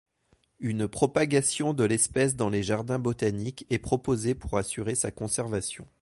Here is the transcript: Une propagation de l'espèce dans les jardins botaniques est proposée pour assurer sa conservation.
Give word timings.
Une 0.59 0.87
propagation 0.87 1.75
de 1.75 1.83
l'espèce 1.83 2.35
dans 2.35 2.49
les 2.49 2.63
jardins 2.63 2.97
botaniques 2.97 3.67
est 3.69 3.77
proposée 3.77 4.33
pour 4.33 4.57
assurer 4.57 4.95
sa 4.95 5.11
conservation. 5.11 5.87